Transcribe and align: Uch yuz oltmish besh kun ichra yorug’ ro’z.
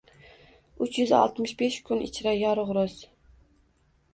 Uch 0.85 0.95
yuz 1.01 1.13
oltmish 1.17 1.53
besh 1.59 1.77
kun 1.91 2.01
ichra 2.07 2.33
yorug’ 2.39 2.73
ro’z. 2.79 2.97